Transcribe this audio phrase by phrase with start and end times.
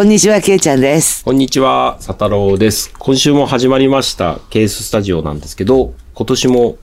[0.00, 1.22] こんにちは、けいちゃんです。
[1.26, 2.90] こんにちは、佐太郎です。
[2.98, 6.78] 今週も始まりました、ケーススタジオなんですけど、今年も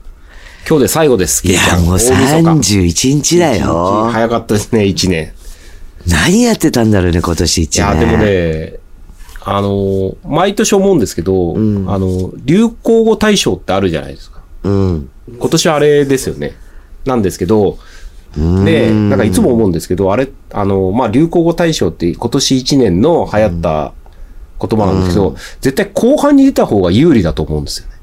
[0.68, 1.44] 今日で最後です。
[1.44, 4.08] いや、もう31日だよ。
[4.12, 5.32] 早かったですね、1年。
[6.06, 7.98] 何やってたんだろうね、今年1いや、年。
[7.98, 8.74] でもね、
[9.40, 11.58] あの、毎年思うんですけど、あ
[11.98, 14.42] の、流行語大賞ってあるじゃないですか。
[14.62, 15.10] うん。
[15.40, 16.54] 今年はあれですよね。
[17.04, 17.78] なんですけど、
[18.36, 23.92] で、なんかいつも思うんですけど、あれ、あの、まあ、流行語大賞って今年1年の流行った
[24.60, 27.94] 言葉なんですけど、絶対後半に出た方が有利だと思うんですよね。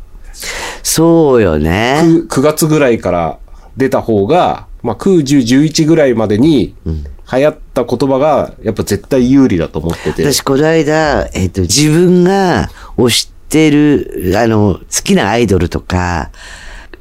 [0.83, 2.01] そうよね。
[2.03, 3.39] 9, 9月ぐらいから
[3.77, 10.23] 出た方が、まあ、9、10、11ぐらいまでに流行った言葉が、やっぱ絶対有利だと思ってて。
[10.23, 16.31] 私、この間、えっ、と、自分が推してる、あの、好きなアイドルとか、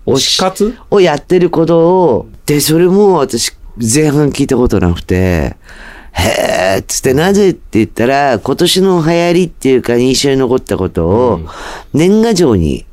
[0.06, 0.76] 推し活？
[0.90, 5.56] をやってることを、で、それも私、前半聞いたことなくて、
[6.12, 11.41] へーっつって、なぜって言ったら、今年の流行りっていうか、印象に残ったことを、
[11.92, 12.86] 年賀状に、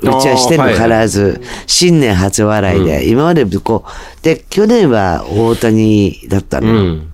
[0.00, 6.72] うちはしてるの必ず、新年初笑いで、今までこう、で、去年は大谷だったうの。
[6.72, 7.12] ん。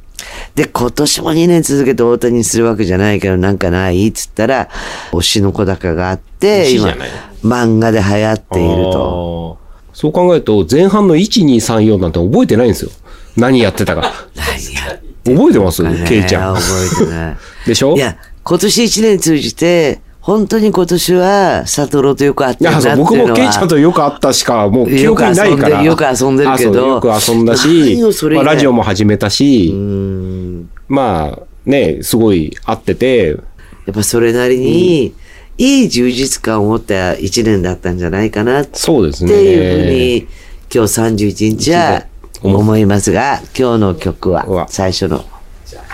[0.54, 4.68] で、今年も2年続けて大谷にするわけじゃないけど、なんかないっつったら、
[5.12, 6.94] 推しの子高があって、今
[7.42, 9.58] 漫画で流行っていると。
[9.92, 12.90] そう考えると、前半の1、2、3、4なんて覚えてないんですよ。
[13.36, 14.12] 何やってたか。
[14.36, 15.82] 何や覚えてます？
[15.82, 16.54] ねケイちゃん。
[16.54, 16.66] 覚
[17.02, 17.36] えてない。
[17.66, 17.96] でしょ？
[17.96, 23.10] いや、今年1年通じて、本当に今年は、サトロとよく会ってるなってそういうのは。
[23.10, 25.82] 僕もケイちゃんとよく会ったしか、もう記憶にないから。
[25.82, 28.00] よく遊んでよく遊んでるけどよく遊んだし
[28.32, 30.70] まあ、ラジオも始めたし、うん。
[30.88, 33.36] まあ、ね、すごい会ってて、
[33.84, 35.14] やっぱそれなりに、
[35.58, 38.78] いい充実感を持った1年だったんじゃないかなって。
[38.78, 39.34] そうですね。
[39.34, 40.20] いうふうに、
[40.74, 42.06] 今日31日は
[42.42, 44.46] 思いますが、今日の曲うは。
[44.46, 45.22] わ最初の、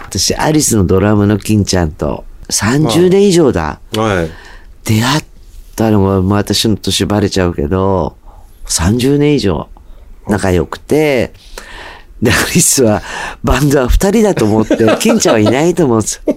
[0.05, 3.81] 私、アリスのドラムの金ちゃんと30年以上だ。
[3.97, 4.31] はい。
[4.84, 5.25] 出会っ
[5.77, 8.16] たのが、まあ私の年バレちゃうけど、
[8.66, 9.69] 30年以上
[10.28, 11.33] 仲良くて、
[12.22, 13.03] で、アリスは、
[13.43, 16.37] バンドは2人だと思って、 金ちゃんはいないと思うんですよ。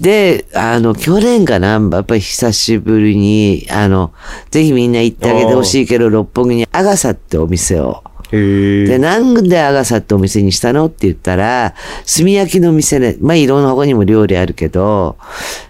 [0.00, 4.12] で、あの、去年かな、やっぱり久しぶりに、あの、
[4.50, 8.98] ぜひみんな行ってあげてほしいけど、六本木にアガサってお店を、へで、え。
[8.98, 11.74] なんでアガサってお店にしたのって言ったら、
[12.16, 15.16] 炭焼きの店ね、まあ、いろんな他にも料理あるけど、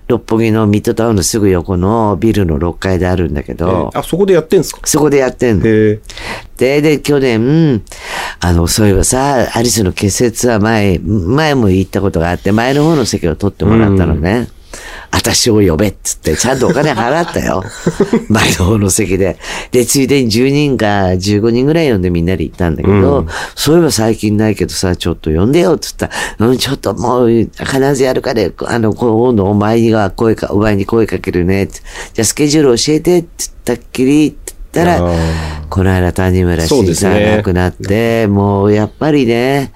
[0.07, 4.81] 六本木のミッドタウンのすぐ横のビルの6階であるんだけど、あ、そこでやってんすか？
[4.85, 5.63] そこでやってんの。
[5.65, 6.01] で、
[6.59, 7.83] で、去年、
[8.41, 14.49] あの、そういえばさ、アリスの結成ツアー前、前も行ったことがあって、前の方の席を取ってもらったのね。
[15.15, 17.63] 私を呼べっつって、ちゃんとお金払ったよ。
[18.29, 19.39] 前の方の席で。
[19.71, 31.67] で、ついでに10人か15人ぐらい呼んでみんなで行ったんだけど、そういえば最近ないけどさ、ちょっと呼んでよっつったら、うん、ちょっともう、必ずやるから、あの、今度お前には声か、お前に声かけるね。
[31.67, 39.73] じゃあスケジュール教えてって言ったっきり、って言ったら、あこの間谷村新さんが亡くなって、もうやっぱりね、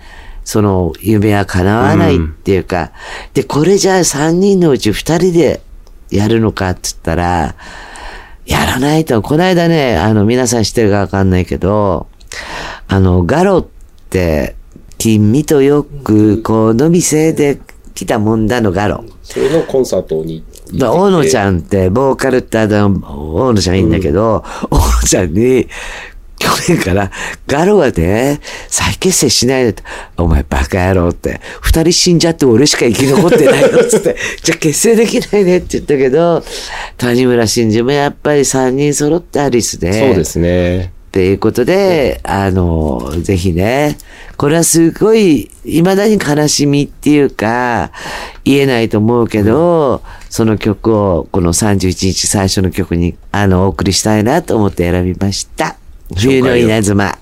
[0.49, 2.93] その夢は叶わないっていうか、
[3.35, 5.61] で、これじゃあ3人のうち2人で
[6.11, 7.55] やるのかって言ったら、
[8.47, 9.21] やらないと。
[9.21, 12.07] この間ね、あの、皆さん知ってるかわかんないけど、
[12.87, 13.67] あの、ガロっ
[14.09, 14.57] て、
[14.97, 17.61] 君とよくこの店で
[17.95, 19.05] 来たもんだのガロ。
[19.23, 20.43] それのコンサートに
[20.81, 22.87] 大野ちゃんって、ボーカルってあの、
[23.35, 25.69] 大野ちゃんいいんだけど、大野ちゃんに、
[26.39, 27.11] 去年から、
[27.47, 29.83] ガロはね、再結成しないでって、
[30.17, 36.45] お前バカ野郎って、二人死んじゃって俺しか生き残ってないよっつって、 じゃあ結成できないねって言ったけど、
[36.97, 40.93] 谷村新司もやっぱり三人揃ってアリスで、そうですね。
[41.09, 43.97] っていうことで、あの、ぜひね、
[44.37, 47.91] これはすごい、未だに悲しみっていうか、
[48.45, 55.77] 言えないと思うけど、その曲を、この31日最初の曲に、あの、お送りしたいなと思って選びました。
[56.17, 57.19] 冬の稲妻。